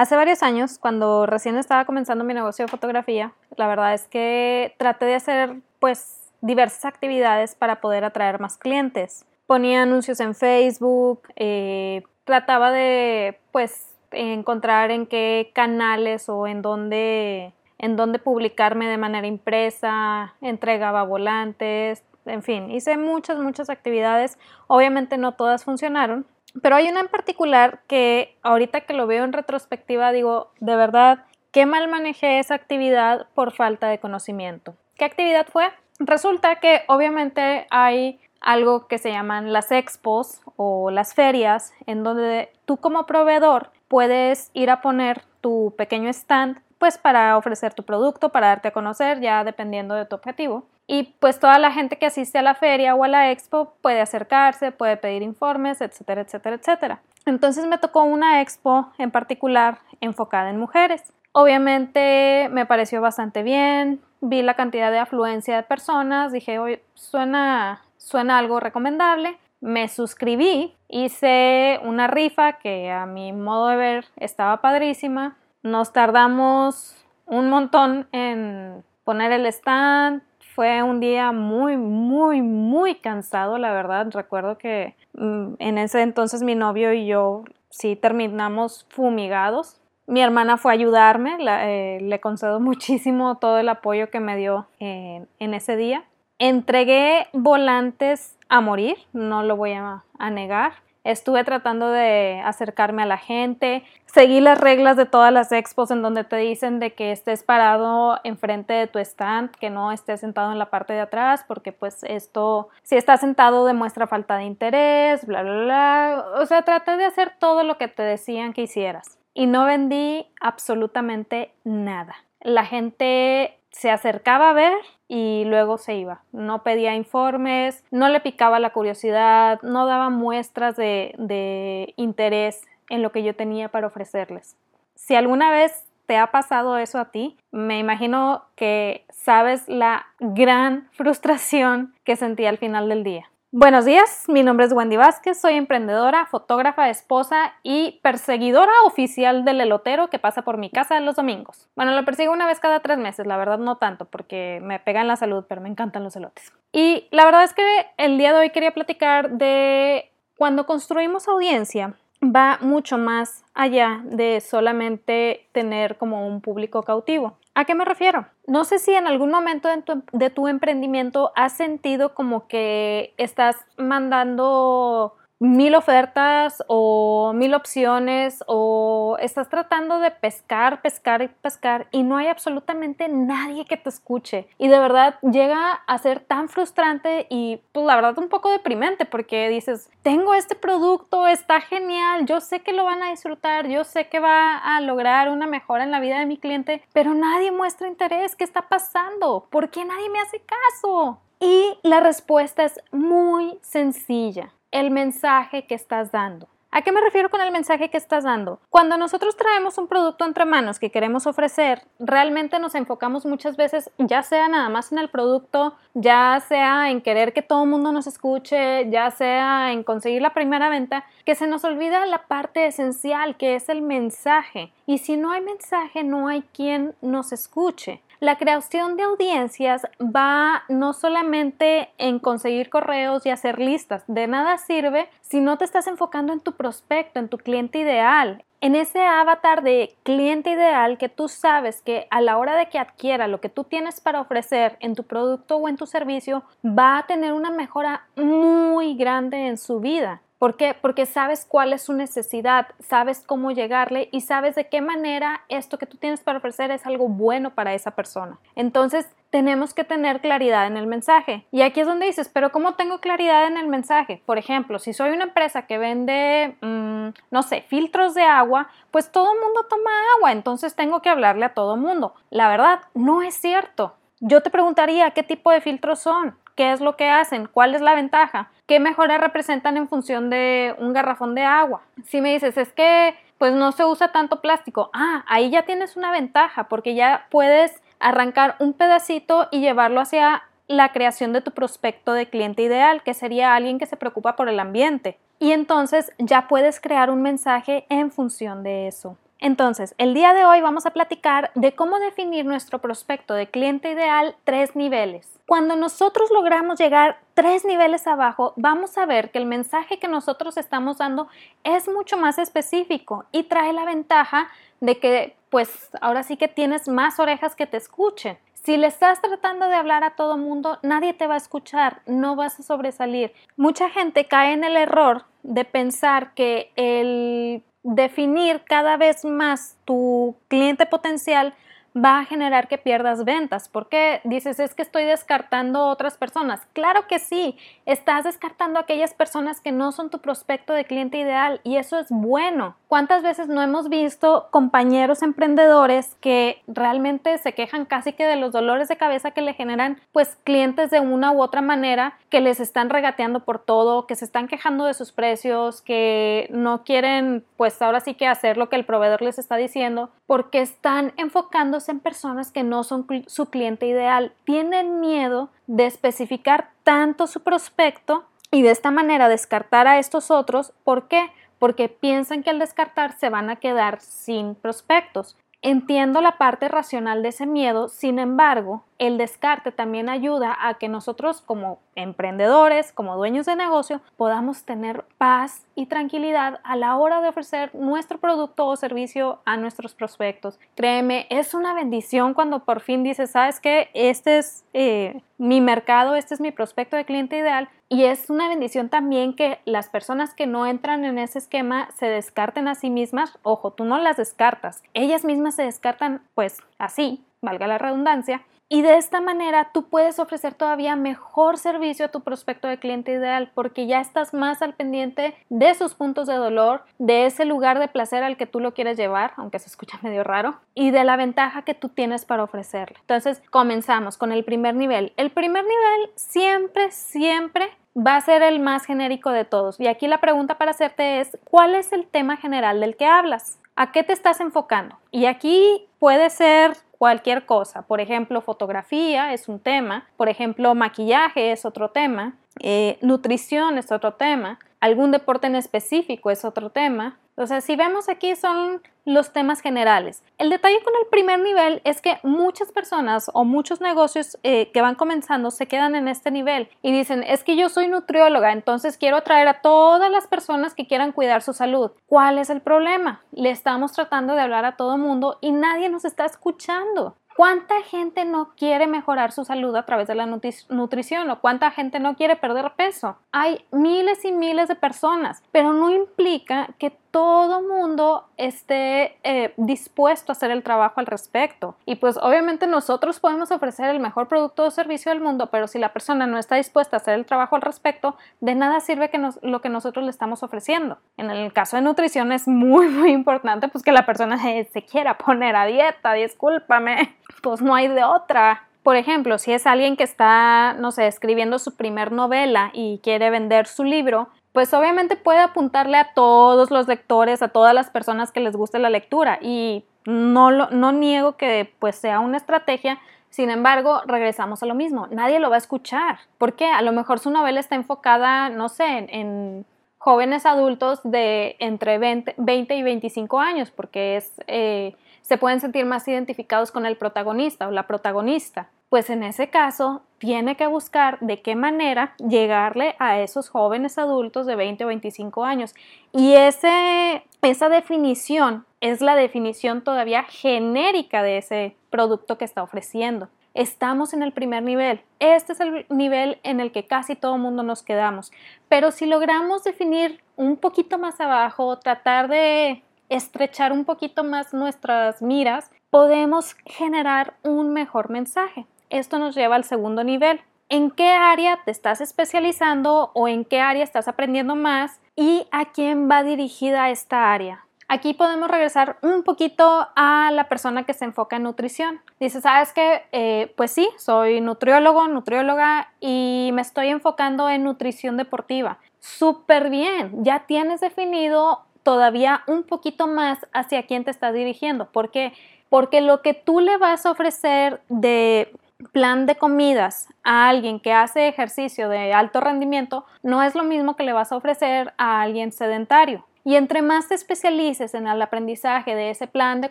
[0.00, 4.74] Hace varios años, cuando recién estaba comenzando mi negocio de fotografía, la verdad es que
[4.78, 9.26] traté de hacer pues diversas actividades para poder atraer más clientes.
[9.46, 17.52] Ponía anuncios en Facebook, eh, trataba de pues encontrar en qué canales o en dónde
[17.76, 24.38] en dónde publicarme de manera impresa, entregaba volantes, en fin, hice muchas, muchas actividades.
[24.66, 26.26] Obviamente no todas funcionaron,
[26.62, 31.24] pero hay una en particular que ahorita que lo veo en retrospectiva digo, de verdad,
[31.52, 34.74] qué mal manejé esa actividad por falta de conocimiento.
[34.96, 35.68] ¿Qué actividad fue?
[35.98, 42.50] Resulta que obviamente hay algo que se llaman las expos o las ferias, en donde
[42.64, 48.30] tú como proveedor puedes ir a poner tu pequeño stand, pues para ofrecer tu producto,
[48.30, 50.64] para darte a conocer, ya dependiendo de tu objetivo.
[50.92, 54.00] Y pues toda la gente que asiste a la feria o a la expo puede
[54.00, 57.00] acercarse, puede pedir informes, etcétera, etcétera, etcétera.
[57.26, 61.12] Entonces me tocó una expo en particular enfocada en mujeres.
[61.30, 67.82] Obviamente me pareció bastante bien, vi la cantidad de afluencia de personas, dije, oye, suena,
[67.96, 69.38] suena algo recomendable.
[69.60, 75.36] Me suscribí, hice una rifa que a mi modo de ver estaba padrísima.
[75.62, 80.22] Nos tardamos un montón en poner el stand,
[80.60, 84.08] fue un día muy, muy, muy cansado, la verdad.
[84.12, 89.80] Recuerdo que mm, en ese entonces mi novio y yo sí terminamos fumigados.
[90.06, 94.66] Mi hermana fue a ayudarme, eh, le concedo muchísimo todo el apoyo que me dio
[94.80, 96.04] en ese día.
[96.38, 100.72] Entregué volantes a morir, no lo voy a negar.
[101.04, 106.02] Estuve tratando de acercarme a la gente, seguí las reglas de todas las expos en
[106.02, 110.52] donde te dicen de que estés parado enfrente de tu stand, que no estés sentado
[110.52, 115.26] en la parte de atrás, porque pues esto, si estás sentado demuestra falta de interés,
[115.26, 116.24] bla, bla, bla.
[116.40, 120.26] O sea, traté de hacer todo lo que te decían que hicieras y no vendí
[120.40, 122.14] absolutamente nada.
[122.40, 124.72] La gente se acercaba a ver
[125.08, 126.22] y luego se iba.
[126.32, 133.02] No pedía informes, no le picaba la curiosidad, no daba muestras de, de, interés en
[133.02, 134.56] lo que yo tenía para ofrecerles.
[134.94, 140.88] Si alguna vez te ha pasado eso a ti, me imagino que sabes la gran
[140.92, 143.29] frustración que sentí al final del día.
[143.52, 149.60] Buenos días, mi nombre es Wendy Vázquez, soy emprendedora, fotógrafa, esposa y perseguidora oficial del
[149.60, 151.68] elotero que pasa por mi casa los domingos.
[151.74, 155.08] Bueno, lo persigo una vez cada tres meses, la verdad no tanto porque me pegan
[155.08, 156.52] la salud, pero me encantan los elotes.
[156.70, 157.64] Y la verdad es que
[157.96, 164.40] el día de hoy quería platicar de cuando construimos audiencia, va mucho más allá de
[164.40, 167.38] solamente tener como un público cautivo.
[167.54, 168.26] ¿A qué me refiero?
[168.46, 173.14] No sé si en algún momento de tu, de tu emprendimiento has sentido como que
[173.16, 181.88] estás mandando mil ofertas o mil opciones o estás tratando de pescar, pescar y pescar
[181.90, 184.46] y no hay absolutamente nadie que te escuche.
[184.58, 189.06] Y de verdad llega a ser tan frustrante y pues la verdad un poco deprimente
[189.06, 193.84] porque dices, tengo este producto, está genial, yo sé que lo van a disfrutar, yo
[193.84, 197.50] sé que va a lograr una mejora en la vida de mi cliente, pero nadie
[197.50, 199.46] muestra interés, ¿qué está pasando?
[199.50, 201.18] ¿Por qué nadie me hace caso?
[201.40, 206.48] Y la respuesta es muy sencilla el mensaje que estás dando.
[206.72, 208.60] ¿A qué me refiero con el mensaje que estás dando?
[208.70, 213.90] Cuando nosotros traemos un producto entre manos que queremos ofrecer, realmente nos enfocamos muchas veces,
[213.98, 217.90] ya sea nada más en el producto, ya sea en querer que todo el mundo
[217.90, 222.64] nos escuche, ya sea en conseguir la primera venta, que se nos olvida la parte
[222.64, 224.72] esencial que es el mensaje.
[224.86, 228.00] Y si no hay mensaje, no hay quien nos escuche.
[228.20, 234.58] La creación de audiencias va no solamente en conseguir correos y hacer listas, de nada
[234.58, 239.00] sirve si no te estás enfocando en tu prospecto, en tu cliente ideal, en ese
[239.00, 243.40] avatar de cliente ideal que tú sabes que a la hora de que adquiera lo
[243.40, 247.32] que tú tienes para ofrecer en tu producto o en tu servicio, va a tener
[247.32, 250.20] una mejora muy grande en su vida.
[250.40, 250.72] ¿Por qué?
[250.72, 255.76] Porque sabes cuál es su necesidad, sabes cómo llegarle y sabes de qué manera esto
[255.76, 258.38] que tú tienes para ofrecer es algo bueno para esa persona.
[258.54, 261.46] Entonces, tenemos que tener claridad en el mensaje.
[261.52, 264.22] Y aquí es donde dices, pero ¿cómo tengo claridad en el mensaje?
[264.24, 269.12] Por ejemplo, si soy una empresa que vende, mm, no sé, filtros de agua, pues
[269.12, 272.14] todo el mundo toma agua, entonces tengo que hablarle a todo el mundo.
[272.30, 273.94] La verdad, no es cierto.
[274.20, 277.80] Yo te preguntaría qué tipo de filtros son, qué es lo que hacen, cuál es
[277.80, 278.50] la ventaja.
[278.66, 281.80] ¿qué mejoras representan en función de un garrafón de agua?
[282.04, 285.96] Si me dices, es que pues no se usa tanto plástico, ah, ahí ya tienes
[285.96, 291.50] una ventaja porque ya puedes arrancar un pedacito y llevarlo hacia la creación de tu
[291.52, 295.18] prospecto de cliente ideal, que sería alguien que se preocupa por el ambiente.
[295.38, 299.16] Y entonces ya puedes crear un mensaje en función de eso.
[299.40, 303.90] Entonces, el día de hoy vamos a platicar de cómo definir nuestro prospecto de cliente
[303.90, 305.40] ideal tres niveles.
[305.46, 310.58] Cuando nosotros logramos llegar tres niveles abajo, vamos a ver que el mensaje que nosotros
[310.58, 311.28] estamos dando
[311.64, 314.48] es mucho más específico y trae la ventaja
[314.80, 318.38] de que, pues, ahora sí que tienes más orejas que te escuchen.
[318.52, 322.36] Si le estás tratando de hablar a todo mundo, nadie te va a escuchar, no
[322.36, 323.32] vas a sobresalir.
[323.56, 330.36] Mucha gente cae en el error de pensar que el definir cada vez más tu
[330.48, 331.54] cliente potencial
[331.96, 333.68] va a generar que pierdas ventas.
[333.68, 336.66] ¿Por qué dices es que estoy descartando otras personas?
[336.72, 337.56] Claro que sí,
[337.86, 342.06] estás descartando aquellas personas que no son tu prospecto de cliente ideal y eso es
[342.10, 342.76] bueno.
[342.88, 348.52] ¿Cuántas veces no hemos visto compañeros emprendedores que realmente se quejan casi que de los
[348.52, 352.60] dolores de cabeza que le generan pues clientes de una u otra manera que les
[352.60, 357.80] están regateando por todo, que se están quejando de sus precios, que no quieren pues
[357.82, 362.00] ahora sí que hacer lo que el proveedor les está diciendo porque están enfocando en
[362.00, 364.32] personas que no son su cliente ideal.
[364.44, 370.72] Tienen miedo de especificar tanto su prospecto y de esta manera descartar a estos otros.
[370.84, 371.30] ¿Por qué?
[371.58, 375.36] Porque piensan que al descartar se van a quedar sin prospectos.
[375.62, 380.88] Entiendo la parte racional de ese miedo, sin embargo, el descarte también ayuda a que
[380.88, 387.20] nosotros como emprendedores, como dueños de negocio, podamos tener paz y tranquilidad a la hora
[387.20, 390.58] de ofrecer nuestro producto o servicio a nuestros prospectos.
[390.76, 396.16] Créeme, es una bendición cuando por fin dices, sabes que este es eh, mi mercado,
[396.16, 400.34] este es mi prospecto de cliente ideal y es una bendición también que las personas
[400.34, 403.38] que no entran en ese esquema se descarten a sí mismas.
[403.42, 404.82] Ojo, tú no las descartas.
[404.92, 408.42] Ellas mismas se descartan pues así, valga la redundancia,
[408.72, 413.10] y de esta manera tú puedes ofrecer todavía mejor servicio a tu prospecto de cliente
[413.10, 417.80] ideal porque ya estás más al pendiente de sus puntos de dolor, de ese lugar
[417.80, 421.02] de placer al que tú lo quieres llevar, aunque se escucha medio raro, y de
[421.02, 422.96] la ventaja que tú tienes para ofrecerle.
[423.00, 425.12] Entonces, comenzamos con el primer nivel.
[425.16, 429.80] El primer nivel siempre, siempre va a ser el más genérico de todos.
[429.80, 433.58] Y aquí la pregunta para hacerte es, ¿cuál es el tema general del que hablas?
[433.74, 434.96] ¿A qué te estás enfocando?
[435.10, 437.80] Y aquí puede ser cualquier cosa.
[437.80, 443.90] Por ejemplo, fotografía es un tema, por ejemplo, maquillaje es otro tema, eh, nutrición es
[443.90, 447.18] otro tema, algún deporte en específico es otro tema.
[447.30, 450.22] Entonces, si vemos aquí son los temas generales.
[450.38, 454.82] El detalle con el primer nivel es que muchas personas o muchos negocios eh, que
[454.82, 458.98] van comenzando se quedan en este nivel y dicen, es que yo soy nutrióloga, entonces
[458.98, 461.92] quiero atraer a todas las personas que quieran cuidar su salud.
[462.06, 463.22] ¿Cuál es el problema?
[463.32, 467.16] Le estamos tratando de hablar a todo mundo y nadie nos está escuchando.
[467.36, 471.98] ¿Cuánta gente no quiere mejorar su salud a través de la nutrición o cuánta gente
[472.00, 473.16] no quiere perder peso?
[473.32, 480.30] Hay miles y miles de personas, pero no implica que todo mundo esté eh, dispuesto
[480.30, 481.76] a hacer el trabajo al respecto.
[481.84, 485.78] Y pues obviamente nosotros podemos ofrecer el mejor producto o servicio del mundo, pero si
[485.78, 489.20] la persona no está dispuesta a hacer el trabajo al respecto, de nada sirve que
[489.42, 490.98] lo que nosotros le estamos ofreciendo.
[491.16, 494.38] En el caso de nutrición es muy, muy importante pues que la persona
[494.72, 498.68] se quiera poner a dieta, discúlpame, pues no hay de otra.
[498.82, 503.30] Por ejemplo, si es alguien que está, no sé, escribiendo su primer novela y quiere
[503.30, 508.32] vender su libro, pues obviamente puede apuntarle a todos los lectores, a todas las personas
[508.32, 509.38] que les guste la lectura.
[509.40, 512.98] Y no, lo, no niego que pues sea una estrategia,
[513.30, 517.20] sin embargo, regresamos a lo mismo, nadie lo va a escuchar, porque a lo mejor
[517.20, 519.64] su novela está enfocada, no sé, en,
[519.98, 522.34] jóvenes adultos de entre 20,
[522.74, 524.96] y 25 años, porque es, eh,
[525.30, 530.02] se pueden sentir más identificados con el protagonista o la protagonista pues en ese caso
[530.18, 535.44] tiene que buscar de qué manera llegarle a esos jóvenes adultos de 20 o 25
[535.44, 535.76] años.
[536.12, 543.28] Y ese, esa definición es la definición todavía genérica de ese producto que está ofreciendo.
[543.54, 545.02] Estamos en el primer nivel.
[545.20, 548.32] Este es el nivel en el que casi todo el mundo nos quedamos.
[548.68, 555.20] Pero si logramos definir un poquito más abajo, tratar de estrechar un poquito más nuestras
[555.20, 558.66] miras, podemos generar un mejor mensaje.
[558.88, 560.40] Esto nos lleva al segundo nivel.
[560.70, 565.66] ¿En qué área te estás especializando o en qué área estás aprendiendo más y a
[565.72, 567.66] quién va dirigida esta área?
[567.88, 572.00] Aquí podemos regresar un poquito a la persona que se enfoca en nutrición.
[572.20, 573.02] Dice, ¿sabes qué?
[573.10, 578.78] Eh, pues sí, soy nutriólogo, nutrióloga y me estoy enfocando en nutrición deportiva.
[579.00, 584.90] Súper bien, ya tienes definido todavía un poquito más hacia quién te estás dirigiendo.
[584.90, 585.32] ¿Por qué?
[585.68, 588.52] Porque lo que tú le vas a ofrecer de
[588.92, 593.96] plan de comidas a alguien que hace ejercicio de alto rendimiento no es lo mismo
[593.96, 596.24] que le vas a ofrecer a alguien sedentario.
[596.44, 599.70] Y entre más te especialices en el aprendizaje de ese plan de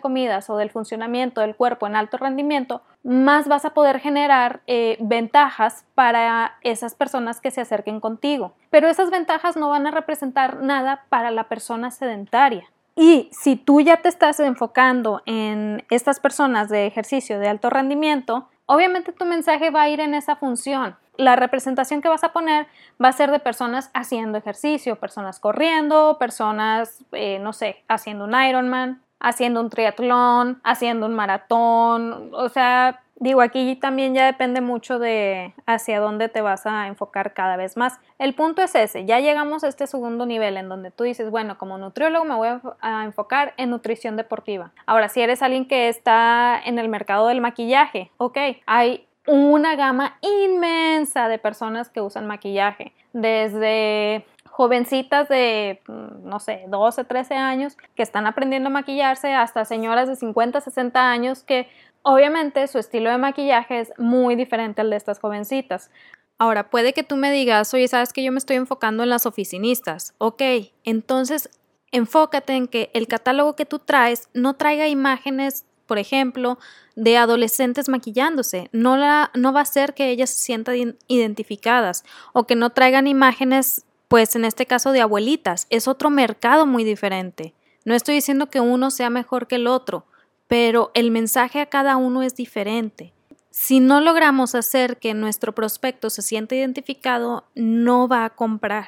[0.00, 4.96] comidas o del funcionamiento del cuerpo en alto rendimiento, más vas a poder generar eh,
[5.00, 8.54] ventajas para esas personas que se acerquen contigo.
[8.70, 12.70] Pero esas ventajas no van a representar nada para la persona sedentaria.
[12.94, 18.48] Y si tú ya te estás enfocando en estas personas de ejercicio de alto rendimiento,
[18.66, 22.66] obviamente tu mensaje va a ir en esa función la representación que vas a poner
[23.02, 28.34] va a ser de personas haciendo ejercicio, personas corriendo, personas, eh, no sé, haciendo un
[28.34, 34.98] Ironman, haciendo un triatlón, haciendo un maratón, o sea, digo, aquí también ya depende mucho
[34.98, 38.00] de hacia dónde te vas a enfocar cada vez más.
[38.18, 41.58] El punto es ese, ya llegamos a este segundo nivel en donde tú dices, bueno,
[41.58, 42.48] como nutriólogo me voy
[42.80, 44.72] a enfocar en nutrición deportiva.
[44.86, 50.18] Ahora, si eres alguien que está en el mercado del maquillaje, ok, hay una gama
[50.22, 57.76] inmensa de personas que usan maquillaje, desde jovencitas de, mm, no sé, 12, 13 años
[57.94, 61.68] que están aprendiendo a maquillarse hasta señoras de 50, 60 años que
[62.02, 65.90] obviamente su estilo de maquillaje es muy diferente al de estas jovencitas.
[66.38, 69.26] Ahora, puede que tú me digas, oye, sabes que yo me estoy enfocando en las
[69.26, 70.14] oficinistas.
[70.18, 70.42] Ok,
[70.84, 71.50] entonces
[71.92, 76.56] enfócate en que el catálogo que tú traes no traiga imágenes por ejemplo,
[76.94, 78.68] de adolescentes maquillándose.
[78.70, 83.08] No, la, no va a ser que ellas se sientan identificadas o que no traigan
[83.08, 85.66] imágenes, pues en este caso de abuelitas.
[85.68, 87.54] Es otro mercado muy diferente.
[87.84, 90.06] No estoy diciendo que uno sea mejor que el otro,
[90.46, 93.12] pero el mensaje a cada uno es diferente.
[93.50, 98.86] Si no logramos hacer que nuestro prospecto se sienta identificado, no va a comprar.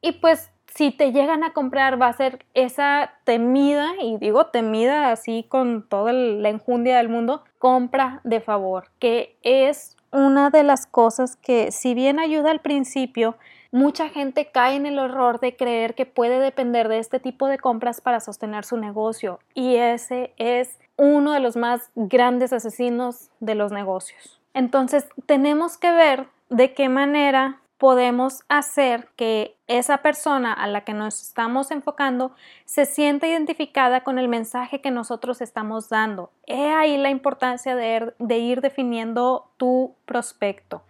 [0.00, 5.10] Y pues si te llegan a comprar va a ser esa temida, y digo temida
[5.10, 10.86] así con toda la enjundia del mundo, compra de favor, que es una de las
[10.86, 13.36] cosas que si bien ayuda al principio,
[13.72, 17.58] mucha gente cae en el error de creer que puede depender de este tipo de
[17.58, 23.56] compras para sostener su negocio y ese es uno de los más grandes asesinos de
[23.56, 24.40] los negocios.
[24.54, 30.92] Entonces tenemos que ver de qué manera podemos hacer que esa persona a la que
[30.92, 32.32] nos estamos enfocando
[32.64, 36.30] se sienta identificada con el mensaje que nosotros estamos dando.
[36.46, 40.82] He ahí la importancia de, de ir definiendo tu prospecto.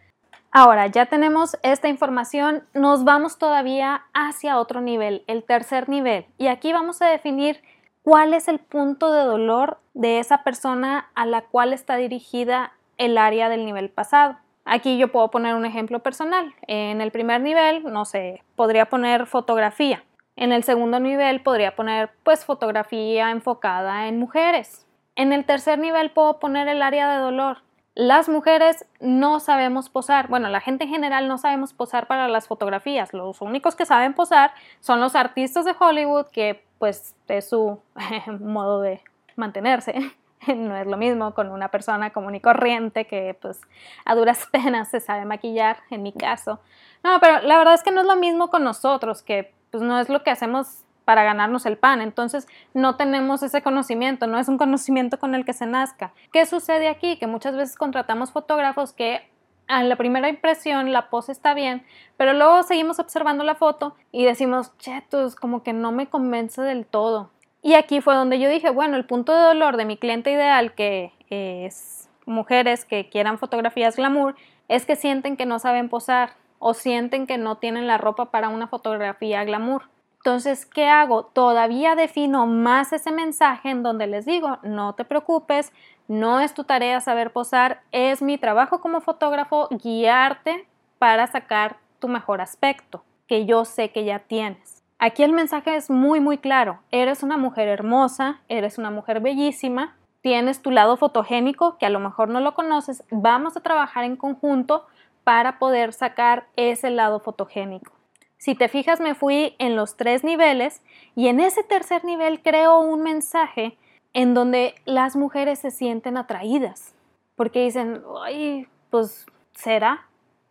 [0.51, 6.25] Ahora, ya tenemos esta información, nos vamos todavía hacia otro nivel, el tercer nivel.
[6.39, 7.63] Y aquí vamos a definir
[8.03, 13.19] cuál es el punto de dolor de esa persona a la cual está dirigida el
[13.19, 14.39] área del nivel pasado.
[14.71, 16.55] Aquí yo puedo poner un ejemplo personal.
[16.67, 20.05] En el primer nivel, no sé, podría poner fotografía.
[20.37, 24.87] En el segundo nivel podría poner pues fotografía enfocada en mujeres.
[25.17, 27.63] En el tercer nivel puedo poner el área de dolor.
[27.95, 30.29] Las mujeres no sabemos posar.
[30.29, 33.15] Bueno, la gente en general no sabemos posar para las fotografías.
[33.15, 37.81] Los únicos que saben posar son los artistas de Hollywood que pues es su
[38.39, 39.01] modo de
[39.35, 40.13] mantenerse.
[40.55, 43.61] no es lo mismo con una persona común y corriente que pues
[44.05, 46.61] a duras penas se sabe maquillar, en mi caso.
[47.05, 49.99] No, pero la verdad es que no es lo mismo con nosotros, que pues no
[50.01, 54.47] es lo que hacemos para ganarnos el pan, entonces no tenemos ese conocimiento, no es
[54.47, 56.13] un conocimiento con el que se nazca.
[56.33, 57.17] ¿Qué sucede aquí?
[57.17, 59.27] Que muchas veces contratamos fotógrafos que
[59.69, 61.83] a la primera impresión la pose está bien,
[62.17, 66.85] pero luego seguimos observando la foto y decimos, chetos, como que no me convence del
[66.85, 67.31] todo.
[67.63, 70.75] Y aquí fue donde yo dije, bueno, el punto de dolor de mi cliente ideal,
[70.75, 74.37] que es mujeres que quieran fotografías glamour,
[74.69, 78.49] es que sienten que no saben posar o sienten que no tienen la ropa para
[78.49, 79.83] una fotografía glamour.
[80.19, 81.25] Entonces, ¿qué hago?
[81.27, 85.73] Todavía defino más ese mensaje en donde les digo, no te preocupes,
[86.09, 90.67] no es tu tarea saber posar, es mi trabajo como fotógrafo guiarte
[90.99, 94.78] para sacar tu mejor aspecto, que yo sé que ya tienes.
[94.99, 96.81] Aquí el mensaje es muy muy claro.
[96.91, 102.01] Eres una mujer hermosa, eres una mujer bellísima, tienes tu lado fotogénico que a lo
[102.01, 103.05] mejor no lo conoces.
[103.11, 104.87] Vamos a trabajar en conjunto
[105.23, 107.93] para poder sacar ese lado fotogénico.
[108.39, 110.83] Si te fijas, me fui en los tres niveles
[111.15, 113.77] y en ese tercer nivel creo un mensaje
[114.15, 116.95] en donde las mujeres se sienten atraídas
[117.37, 120.09] porque dicen, ay, pues será,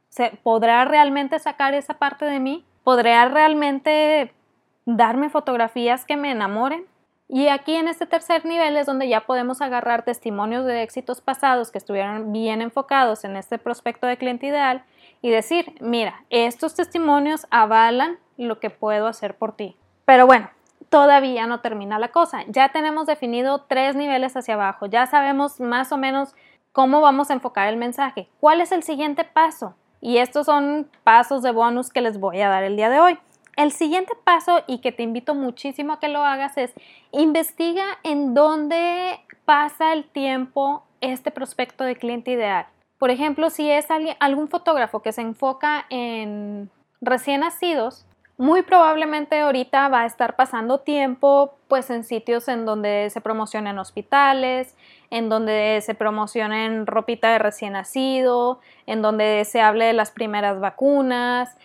[0.10, 2.66] ¿Se ¿podrá realmente sacar esa parte de mí?
[2.84, 4.34] ¿Podrá realmente
[4.88, 6.86] darme fotografías que me enamoren.
[7.28, 11.72] Y aquí en este tercer nivel es donde ya podemos agarrar testimonios de éxitos pasados
[11.72, 14.86] que estuvieron bien enfocados en este prospecto de cliente ideal
[15.22, 19.76] y decir, mira, estos testimonios avalan lo que puedo hacer por ti.
[20.06, 20.50] Pero bueno,
[20.90, 22.46] todavía no termina la cosa.
[22.48, 26.34] Ya tenemos definido tres niveles hacia abajo, ya sabemos más o menos
[26.72, 28.30] cómo vamos a enfocar el mensaje.
[28.40, 29.76] ¿Cuál es el siguiente paso?
[30.00, 33.20] Y estos son pasos de bonus que les voy a dar el día de hoy.
[33.58, 36.74] El siguiente paso y que te invito muchísimo a que lo hagas es
[37.12, 42.68] investiga en dónde pasa el tiempo este prospecto de cliente ideal.
[42.98, 43.88] Por ejemplo, si es
[44.20, 46.70] algún fotógrafo que se enfoca en
[47.02, 48.06] recién nacidos,
[48.38, 53.80] muy probablemente ahorita va a estar pasando tiempo pues en sitios en donde se promocionen
[53.80, 54.76] hospitales,
[55.10, 60.60] en donde se promocionen ropita de recién nacido, en donde se hable de las primeras
[60.60, 61.58] vacunas,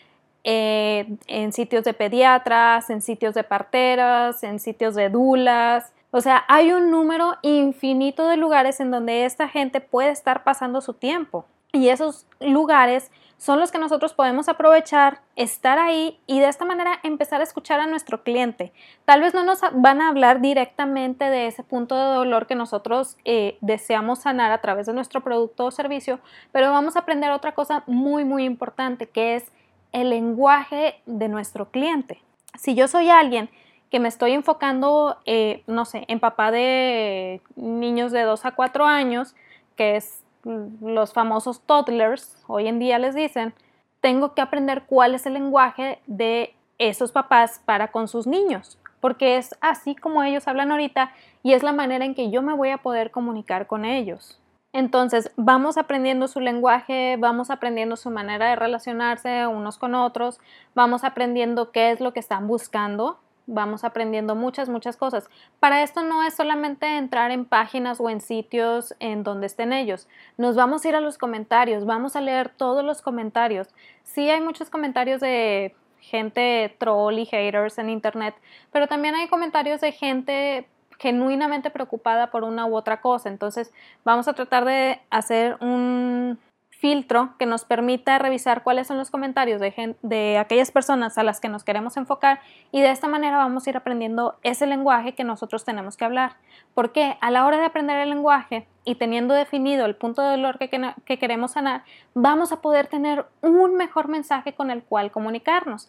[0.45, 5.93] eh, en sitios de pediatras, en sitios de parteras, en sitios de dulas.
[6.11, 10.81] O sea, hay un número infinito de lugares en donde esta gente puede estar pasando
[10.81, 11.47] su tiempo.
[11.73, 13.11] Y esos lugares
[13.43, 17.81] son los que nosotros podemos aprovechar, estar ahí y de esta manera empezar a escuchar
[17.81, 18.73] a nuestro cliente.
[19.05, 23.17] Tal vez no nos van a hablar directamente de ese punto de dolor que nosotros
[23.25, 26.21] eh, deseamos sanar a través de nuestro producto o servicio,
[26.53, 29.51] pero vamos a aprender otra cosa muy, muy importante, que es
[29.93, 32.21] el lenguaje de nuestro cliente.
[32.59, 33.51] Si yo soy alguien
[33.91, 38.87] que me estoy enfocando, eh, no sé, en papá de niños de 2 a 4
[38.87, 39.35] años,
[39.77, 43.55] que es los famosos toddlers, hoy en día les dicen,
[44.01, 49.37] tengo que aprender cuál es el lenguaje de esos papás para con sus niños, porque
[49.37, 52.71] es así como ellos hablan ahorita y es la manera en que yo me voy
[52.71, 54.41] a poder comunicar con ellos.
[54.73, 60.41] Entonces, vamos aprendiendo su lenguaje, vamos aprendiendo su manera de relacionarse unos con otros,
[60.75, 65.29] vamos aprendiendo qué es lo que están buscando, vamos aprendiendo muchas, muchas cosas.
[65.61, 70.09] Para esto no es solamente entrar en páginas o en sitios en donde estén ellos.
[70.39, 73.69] Nos vamos a ir a los comentarios, vamos a leer todos los comentarios.
[74.05, 78.35] Sí hay muchos comentarios de gente troll y haters en internet,
[78.73, 80.69] pero también hay comentarios de gente
[81.03, 83.29] genuinamente preocupada por una u otra cosa.
[83.29, 83.73] Entonces
[84.05, 86.39] vamos a tratar de hacer un
[86.71, 91.49] filtro que nos permita revisar cuáles son los comentarios de, aquellas personas a las que
[91.49, 92.41] nos queremos enfocar
[92.73, 96.37] y de esta manera vamos a ir aprendiendo ese lenguaje que nosotros tenemos que hablar.
[96.75, 100.59] Porque a la hora de aprender el lenguaje y teniendo definido el punto de dolor
[100.59, 100.71] que,
[101.05, 101.83] que queremos sanar,
[102.15, 105.89] vamos a poder tener un mejor mensaje con el cual comunicarnos.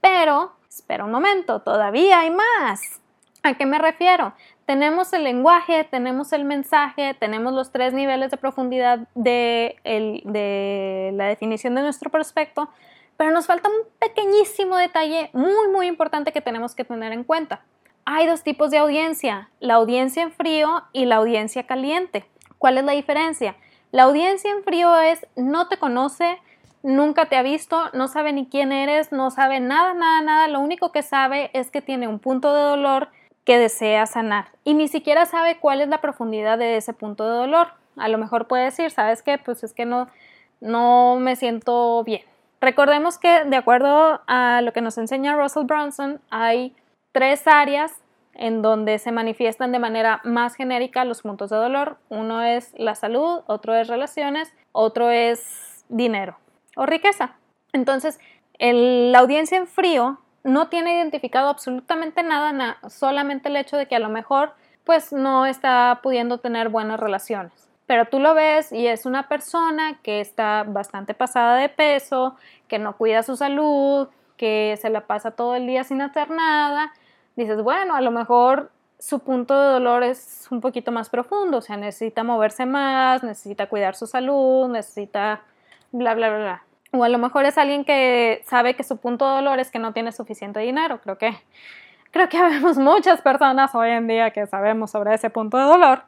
[0.00, 3.00] Pero, espera un momento, todavía hay más.
[3.44, 4.32] ¿A qué me refiero?
[4.66, 11.26] Tenemos el lenguaje, tenemos el mensaje, tenemos los tres niveles de profundidad de, de, la
[11.26, 12.68] definición de nuestro prospecto,
[13.16, 17.62] pero nos falta un pequeñísimo detalle muy, muy importante que tenemos que tener en cuenta.
[18.06, 22.24] Hay dos tipos de audiencia, la audiencia en frío y la audiencia caliente.
[22.58, 23.56] ¿Cuál es la diferencia?
[23.92, 26.38] La audiencia en frío es no te conoce,
[26.82, 30.60] nunca te ha visto, no sabe ni quién eres, no sabe nada, nada, nada, lo
[30.60, 33.08] único que sabe es que tiene un punto de dolor
[33.44, 37.36] que desea sanar y ni siquiera sabe cuál es la profundidad de ese punto de
[37.36, 37.68] dolor.
[37.96, 39.38] A lo mejor puede decir, ¿sabes qué?
[39.38, 40.08] Pues es que no,
[40.60, 42.22] no me siento bien.
[42.60, 46.74] Recordemos que de acuerdo a lo que nos enseña Russell Brunson, hay
[47.12, 47.92] tres áreas
[48.34, 51.98] en donde se manifiestan de manera más genérica los puntos de dolor.
[52.08, 56.36] Uno es la salud, otro es relaciones, otro es dinero
[56.76, 57.36] o riqueza.
[57.72, 58.18] Entonces,
[58.58, 64.00] la audiencia en frío no tiene identificado absolutamente nada, solamente el hecho de que a
[64.00, 64.52] lo mejor
[64.84, 67.52] pues no está pudiendo tener buenas relaciones.
[67.86, 72.36] Pero tú lo ves y es una persona que está bastante pasada de peso,
[72.68, 76.92] que no cuida su salud, que se la pasa todo el día sin hacer nada.
[77.36, 81.60] Dices, bueno, a lo mejor su punto de dolor es un poquito más profundo, o
[81.60, 85.42] sea, necesita moverse más, necesita cuidar su salud, necesita
[85.92, 86.64] bla, bla, bla, bla.
[86.96, 89.80] O a lo mejor es alguien que sabe que su punto de dolor es que
[89.80, 91.00] no tiene suficiente dinero.
[91.02, 91.36] Creo que,
[92.12, 96.04] creo que habemos muchas personas hoy en día que sabemos sobre ese punto de dolor,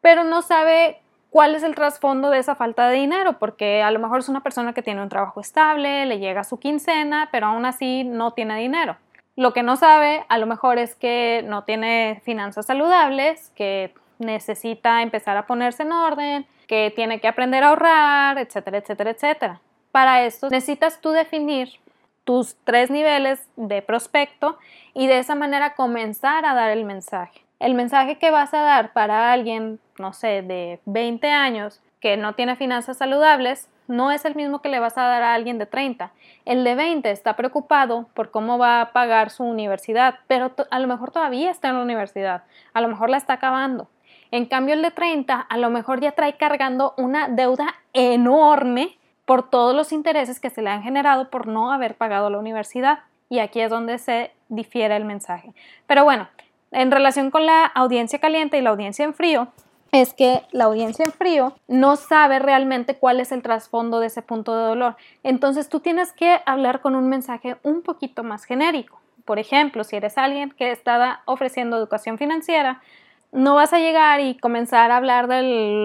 [0.00, 4.00] pero no sabe cuál es el trasfondo de esa falta de dinero, porque a lo
[4.00, 7.64] mejor es una persona que tiene un trabajo estable, le llega su quincena, pero aún
[7.64, 8.96] así no tiene dinero.
[9.36, 15.02] Lo que no sabe a lo mejor es que no tiene finanzas saludables, que necesita
[15.02, 19.60] empezar a ponerse en orden, que tiene que aprender a ahorrar, etcétera, etcétera, etcétera.
[19.94, 21.68] Para esto necesitas tú definir
[22.24, 24.58] tus tres niveles de prospecto
[24.92, 27.44] y de esa manera comenzar a dar el mensaje.
[27.60, 32.32] El mensaje que vas a dar para alguien, no sé, de 20 años que no
[32.32, 35.66] tiene finanzas saludables, no es el mismo que le vas a dar a alguien de
[35.66, 36.10] 30.
[36.44, 40.88] El de 20 está preocupado por cómo va a pagar su universidad, pero a lo
[40.88, 43.86] mejor todavía está en la universidad, a lo mejor la está acabando.
[44.32, 49.48] En cambio, el de 30 a lo mejor ya trae cargando una deuda enorme por
[49.48, 53.00] todos los intereses que se le han generado por no haber pagado la universidad.
[53.28, 55.54] Y aquí es donde se difiere el mensaje.
[55.86, 56.28] Pero bueno,
[56.70, 59.48] en relación con la audiencia caliente y la audiencia en frío,
[59.92, 64.22] es que la audiencia en frío no sabe realmente cuál es el trasfondo de ese
[64.22, 64.96] punto de dolor.
[65.22, 69.00] Entonces tú tienes que hablar con un mensaje un poquito más genérico.
[69.24, 72.82] Por ejemplo, si eres alguien que está ofreciendo educación financiera,
[73.30, 75.42] no vas a llegar y comenzar a hablar de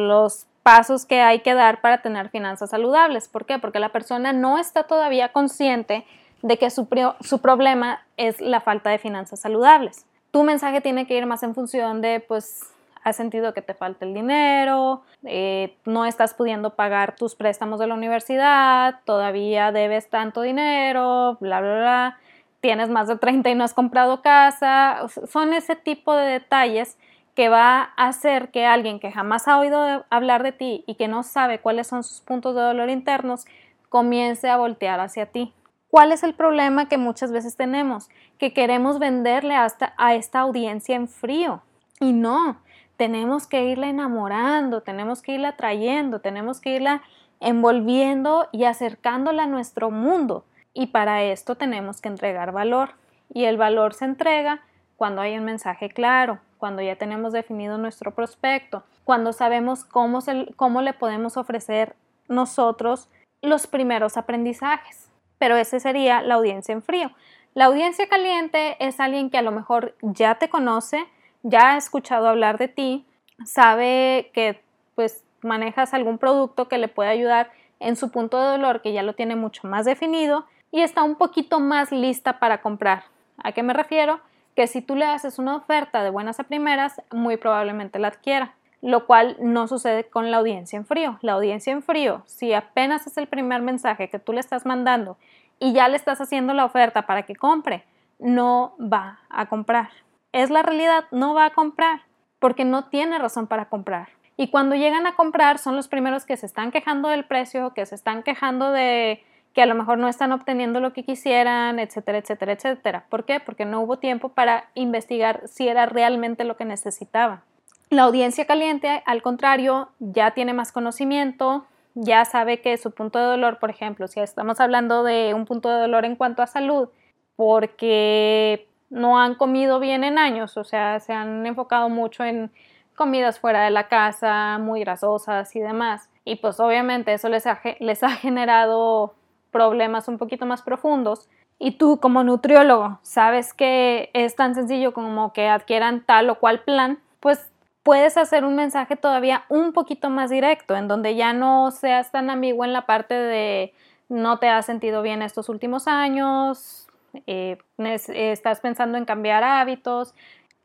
[0.07, 3.27] los pasos que hay que dar para tener finanzas saludables.
[3.27, 3.59] ¿Por qué?
[3.59, 6.05] Porque la persona no está todavía consciente
[6.41, 6.87] de que su,
[7.21, 10.05] su problema es la falta de finanzas saludables.
[10.31, 14.05] Tu mensaje tiene que ir más en función de, pues, has sentido que te falta
[14.05, 20.41] el dinero, eh, no estás pudiendo pagar tus préstamos de la universidad, todavía debes tanto
[20.41, 22.17] dinero, bla, bla, bla,
[22.61, 25.07] tienes más de 30 y no has comprado casa.
[25.27, 26.97] Son ese tipo de detalles
[27.39, 31.07] que va a hacer que alguien que jamás ha oído hablar de ti y que
[31.07, 33.45] no sabe cuáles son sus puntos de dolor internos
[33.87, 35.53] comience a voltear hacia ti.
[35.89, 38.09] ¿Cuál es el problema que muchas veces tenemos?
[38.39, 41.61] Que queremos venderle hasta a esta audiencia en frío.
[42.01, 42.59] Y no,
[42.97, 47.03] tenemos que irla enamorando, tenemos que irla trayendo, tenemos que irla
[47.39, 50.43] envolviendo y acercándola a nuestro mundo.
[50.73, 52.95] Y para esto tenemos que entregar valor.
[53.33, 54.59] Y el valor se entrega
[54.97, 60.19] cuando hay un mensaje claro, cuando ya tenemos definido nuestro prospecto, cuando sabemos cómo,
[60.55, 61.95] cómo le podemos ofrecer
[62.27, 63.09] nosotros
[63.41, 65.09] los primeros aprendizajes.
[65.39, 67.11] Pero ese sería la audiencia en frío.
[67.55, 71.07] La audiencia caliente es alguien que a lo mejor ya te conoce,
[71.41, 73.05] ya ha escuchado hablar de ti,
[73.45, 74.61] sabe que
[74.95, 79.01] pues manejas algún producto que le puede ayudar en su punto de dolor que ya
[79.01, 83.05] lo tiene mucho más definido y está un poquito más lista para comprar.
[83.37, 84.19] ¿A qué me refiero?
[84.59, 88.55] Que si tú le haces una oferta de buenas a primeras, muy probablemente la adquiera,
[88.81, 91.17] lo cual no sucede con la audiencia en frío.
[91.21, 95.17] La audiencia en frío, si apenas es el primer mensaje que tú le estás mandando
[95.59, 97.85] y ya le estás haciendo la oferta para que compre,
[98.19, 99.89] no va a comprar
[100.31, 102.01] es la realidad, no va a comprar
[102.39, 104.09] porque no tiene razón para comprar.
[104.37, 107.85] Y cuando llegan a comprar son los primeros que se están quejando del precio, que
[107.85, 112.19] se están quejando de que a lo mejor no están obteniendo lo que quisieran, etcétera,
[112.19, 113.05] etcétera, etcétera.
[113.09, 113.39] ¿Por qué?
[113.39, 117.43] Porque no hubo tiempo para investigar si era realmente lo que necesitaba.
[117.89, 123.25] La audiencia caliente, al contrario, ya tiene más conocimiento, ya sabe que su punto de
[123.25, 126.89] dolor, por ejemplo, si estamos hablando de un punto de dolor en cuanto a salud,
[127.35, 132.51] porque no han comido bien en años, o sea, se han enfocado mucho en
[132.95, 136.09] comidas fuera de la casa, muy grasosas y demás.
[136.25, 139.15] Y pues obviamente eso les ha, les ha generado
[139.51, 141.29] problemas un poquito más profundos.
[141.57, 146.61] Y tú como nutriólogo sabes que es tan sencillo como que adquieran tal o cual
[146.61, 147.51] plan, pues
[147.83, 152.29] puedes hacer un mensaje todavía un poquito más directo, en donde ya no seas tan
[152.29, 153.73] ambiguo en la parte de
[154.07, 156.87] no te has sentido bien estos últimos años,
[157.27, 160.13] eh, estás pensando en cambiar hábitos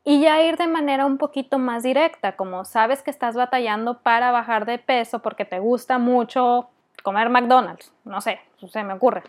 [0.03, 4.31] y ya ir de manera un poquito más directa, como sabes que estás batallando para
[4.31, 6.69] bajar de peso porque te gusta mucho
[7.05, 9.21] comer McDonald's, no sé, se me ocurre,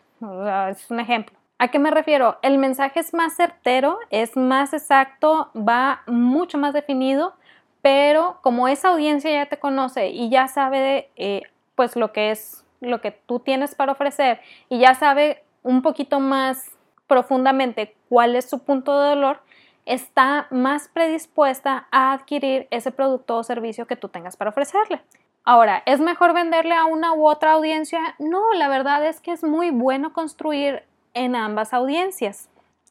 [0.70, 1.36] es un ejemplo.
[1.58, 2.38] ¿A qué me refiero?
[2.40, 7.34] El mensaje es más certero, es más exacto, va mucho más definido,
[7.82, 11.42] pero como esa audiencia ya te conoce y ya sabe eh,
[11.74, 16.18] pues lo que es lo que tú tienes para ofrecer y ya sabe un poquito
[16.18, 16.70] más
[17.06, 19.40] profundamente cuál es su punto de dolor,
[19.84, 25.02] está más predispuesta a adquirir ese producto o servicio que tú tengas para ofrecerle.
[25.48, 28.16] Ahora, ¿es mejor venderle a una u otra audiencia?
[28.18, 30.82] No, la verdad es que es muy bueno construir
[31.14, 32.48] en ambas audiencias.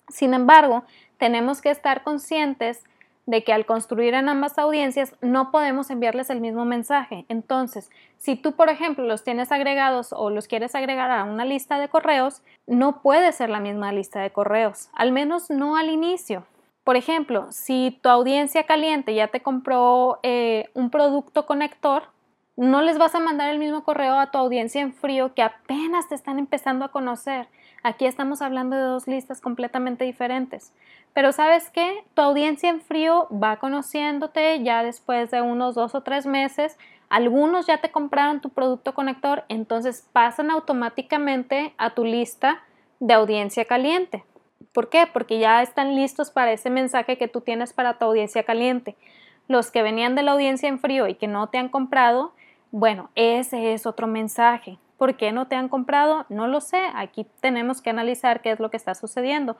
[0.07, 0.85] Sin embargo,
[1.17, 2.81] tenemos que estar conscientes
[3.25, 7.25] de que al construir en ambas audiencias no podemos enviarles el mismo mensaje.
[7.27, 11.77] Entonces, si tú, por ejemplo, los tienes agregados o los quieres agregar a una lista
[11.77, 16.45] de correos, no puede ser la misma lista de correos, al menos no al inicio.
[16.85, 22.14] Por ejemplo, si tu audiencia caliente ya te compró eh, un producto conector,
[22.57, 26.07] no les vas a mandar el mismo correo a tu audiencia en frío que apenas
[26.07, 27.47] te están empezando a conocer.
[27.83, 30.73] Aquí estamos hablando de dos listas completamente diferentes.
[31.13, 32.03] Pero sabes qué?
[32.13, 36.77] Tu audiencia en frío va conociéndote ya después de unos dos o tres meses.
[37.09, 42.63] Algunos ya te compraron tu producto conector, entonces pasan automáticamente a tu lista
[42.99, 44.23] de audiencia caliente.
[44.73, 45.07] ¿Por qué?
[45.11, 48.95] Porque ya están listos para ese mensaje que tú tienes para tu audiencia caliente.
[49.47, 52.33] Los que venían de la audiencia en frío y que no te han comprado,
[52.77, 54.77] bueno, ese es otro mensaje.
[54.97, 56.25] ¿Por qué no te han comprado?
[56.27, 56.81] No lo sé.
[56.93, 59.55] Aquí tenemos que analizar qué es lo que está sucediendo.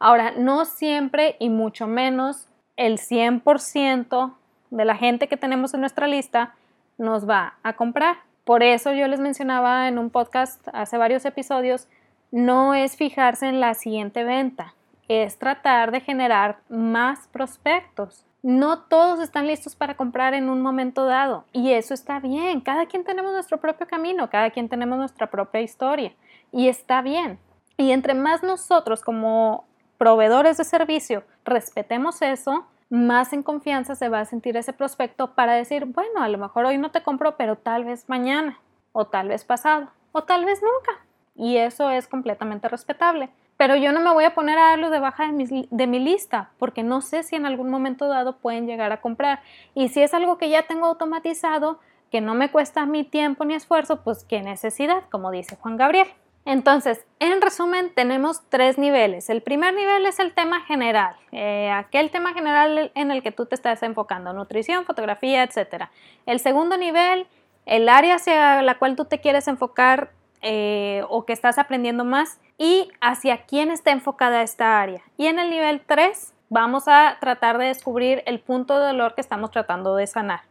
[0.00, 4.34] Ahora, no siempre y mucho menos el 100%
[4.70, 6.56] de la gente que tenemos en nuestra lista
[6.98, 8.16] nos va a comprar.
[8.42, 11.86] Por eso yo les mencionaba en un podcast hace varios episodios,
[12.32, 14.74] no es fijarse en la siguiente venta,
[15.06, 21.04] es tratar de generar más prospectos No todos están listos para comprar en un momento
[21.04, 22.60] dado y eso está bien.
[22.60, 26.14] Cada quien tenemos nuestro propio camino, cada quien tenemos nuestra propia historia
[26.52, 27.40] y está bien.
[27.76, 29.64] Y entre más nosotros como
[29.98, 35.54] proveedores de servicio respetemos eso, más en confianza se va a sentir ese prospecto para
[35.54, 38.60] decir, bueno, a lo mejor hoy no te compro, pero tal vez mañana,
[38.92, 41.04] o tal vez pasado, o tal vez nunca.
[41.34, 43.28] Y eso es completamente respetable.
[43.56, 45.98] Pero yo no me voy a poner a darlo de baja de mi, de mi,
[45.98, 49.40] lista porque no sé si en algún momento dado pueden llegar a comprar.
[49.74, 53.54] Y si es algo que ya tengo automatizado, que no me cuesta mi tiempo ni
[53.54, 56.08] esfuerzo, pues qué necesidad, como dice Juan Gabriel.
[56.44, 59.28] Entonces, en resumen, tenemos tres niveles.
[59.30, 63.46] El primer nivel es el tema general, eh, aquel tema general en el que tú
[63.46, 65.86] te estás enfocando, nutrición, fotografía, etc.
[66.24, 67.26] El segundo nivel,
[67.66, 70.12] el área hacia la cual tú te quieres enfocar
[70.48, 75.02] eh, o que estás aprendiendo más y hacia quién está enfocada esta área.
[75.16, 79.22] Y en el nivel 3 vamos a tratar de descubrir el punto de dolor que
[79.22, 80.42] estamos tratando de sanar.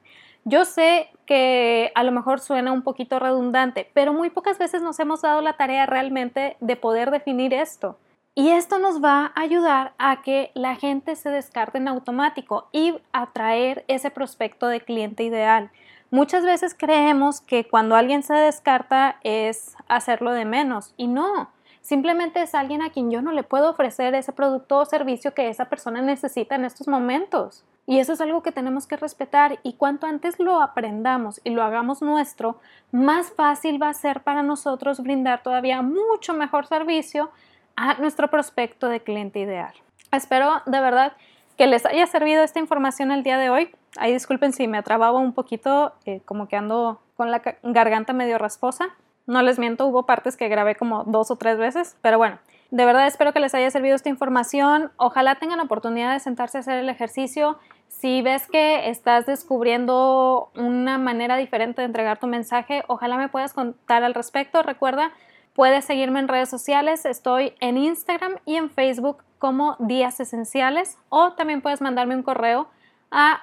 [0.43, 4.99] Yo sé que a lo mejor suena un poquito redundante, pero muy pocas veces nos
[4.99, 7.97] hemos dado la tarea realmente de poder definir esto.
[8.36, 12.95] Y esto nos va a ayudar a que la gente se descarte en automático y
[13.13, 15.71] atraer ese prospecto de cliente ideal.
[16.15, 21.49] Muchas veces creemos que cuando alguien se descarta es hacerlo de menos y no,
[21.82, 25.49] simplemente es alguien a quien yo no le puedo ofrecer ese producto o servicio que
[25.49, 27.65] esa persona necesita en estos momentos.
[27.86, 31.63] Y eso es algo que tenemos que respetar y cuanto antes lo aprendamos y lo
[31.63, 32.62] hagamos nuestro,
[32.93, 37.30] más fácil va a ser para nosotros brindar todavía mucho mejor servicio
[37.75, 39.73] a nuestro prospecto de cliente ideal.
[40.13, 41.12] Espero de verdad
[41.58, 43.69] que les haya servido esta información el día de hoy.
[43.97, 48.38] Ahí disculpen si me atrababa un poquito, eh, como que ando con la garganta medio
[48.38, 48.89] rasposa.
[49.27, 52.38] No les miento, hubo partes que grabé como dos o tres veces, pero bueno,
[52.71, 54.91] de verdad espero que les haya servido esta información.
[54.97, 57.58] Ojalá tengan oportunidad de sentarse a hacer el ejercicio.
[57.88, 63.53] Si ves que estás descubriendo una manera diferente de entregar tu mensaje, ojalá me puedas
[63.53, 64.62] contar al respecto.
[64.62, 65.12] Recuerda,
[65.53, 67.05] puedes seguirme en redes sociales.
[67.05, 72.67] Estoy en Instagram y en Facebook como Días Esenciales o también puedes mandarme un correo
[73.15, 73.39] a.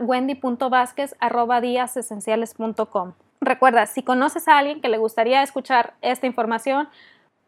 [3.40, 6.88] Recuerda, si conoces a alguien que le gustaría escuchar esta información,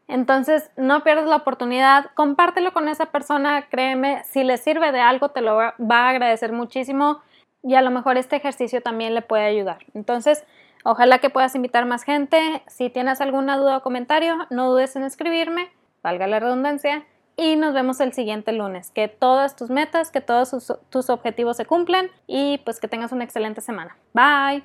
[0.08, 5.28] entonces no pierdas la oportunidad, compártelo con esa persona, créeme, si le sirve de algo
[5.30, 7.20] te lo va a agradecer muchísimo
[7.62, 9.78] y a lo mejor este ejercicio también le puede ayudar.
[9.94, 10.44] Entonces,
[10.84, 12.62] ojalá que puedas invitar más gente.
[12.66, 15.70] Si tienes alguna duda o comentario, no dudes en escribirme,
[16.02, 17.04] valga la redundancia,
[17.36, 18.90] y nos vemos el siguiente lunes.
[18.90, 23.24] Que todas tus metas, que todos tus objetivos se cumplan y pues que tengas una
[23.24, 23.96] excelente semana.
[24.12, 24.64] Bye.